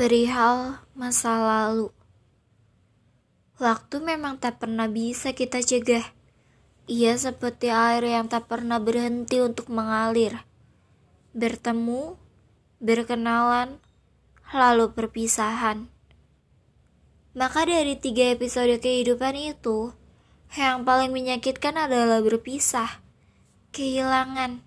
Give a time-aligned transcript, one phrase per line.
[0.00, 1.92] Perihal masa lalu.
[3.60, 6.16] Waktu memang tak pernah bisa kita cegah.
[6.88, 10.40] Ia seperti air yang tak pernah berhenti untuk mengalir.
[11.36, 12.16] Bertemu,
[12.80, 13.76] berkenalan,
[14.48, 15.92] lalu perpisahan.
[17.36, 19.92] Maka dari tiga episode kehidupan itu,
[20.56, 23.04] yang paling menyakitkan adalah berpisah,
[23.76, 24.64] kehilangan.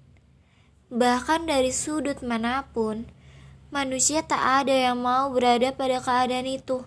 [0.93, 3.09] Bahkan dari sudut mana pun,
[3.73, 6.85] manusia tak ada yang mau berada pada keadaan itu.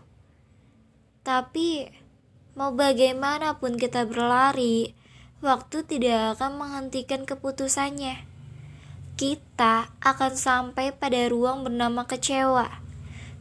[1.26, 1.90] Tapi,
[2.54, 4.94] mau bagaimanapun kita berlari,
[5.42, 8.22] waktu tidak akan menghentikan keputusannya.
[9.18, 12.70] Kita akan sampai pada ruang bernama kecewa,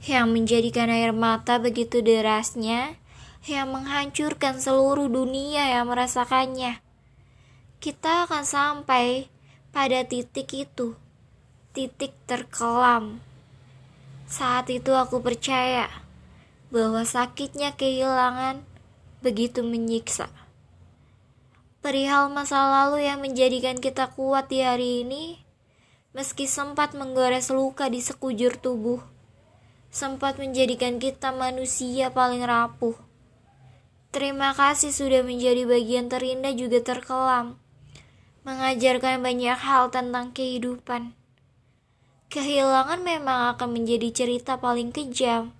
[0.10, 2.98] yang menjadikan air mata begitu derasnya,
[3.46, 6.82] yang menghancurkan seluruh dunia yang merasakannya.
[7.78, 9.30] Kita akan sampai
[9.70, 10.98] pada titik itu,
[11.78, 13.22] titik terkelam.
[14.36, 15.88] Saat itu aku percaya
[16.68, 18.68] bahwa sakitnya kehilangan
[19.24, 20.28] begitu menyiksa.
[21.80, 25.40] Perihal masa lalu yang menjadikan kita kuat di hari ini,
[26.12, 29.00] meski sempat menggores luka di sekujur tubuh,
[29.88, 33.00] sempat menjadikan kita manusia paling rapuh.
[34.12, 37.56] Terima kasih sudah menjadi bagian terindah juga terkelam,
[38.44, 41.16] mengajarkan banyak hal tentang kehidupan.
[42.36, 45.56] Kehilangan memang akan menjadi cerita paling kejam.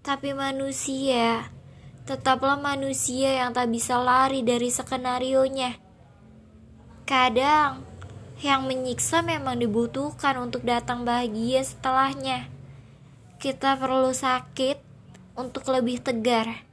[0.00, 1.52] Tapi manusia
[2.08, 5.78] tetaplah manusia yang tak bisa lari dari skenario-nya.
[7.06, 7.86] Kadang
[8.42, 12.50] yang menyiksa memang dibutuhkan untuk datang bahagia setelahnya.
[13.38, 14.82] Kita perlu sakit
[15.38, 16.66] untuk lebih tegar.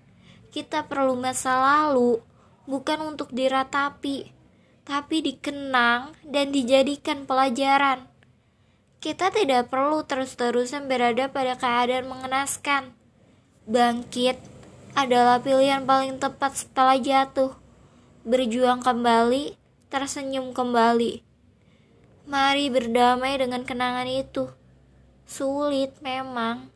[0.49, 2.17] Kita perlu masa lalu
[2.65, 4.33] bukan untuk diratapi,
[4.81, 8.08] tapi dikenang dan dijadikan pelajaran.
[8.99, 12.91] Kita tidak perlu terus-terusan berada pada keadaan mengenaskan.
[13.63, 14.35] Bangkit
[14.91, 17.55] adalah pilihan paling tepat setelah jatuh.
[18.27, 19.55] Berjuang kembali,
[19.87, 21.23] tersenyum kembali.
[22.27, 24.51] Mari berdamai dengan kenangan itu.
[25.23, 26.67] Sulit memang,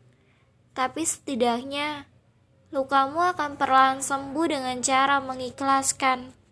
[0.72, 2.08] tapi setidaknya
[2.72, 6.43] lukamu akan perlahan sembuh dengan cara mengikhlaskan.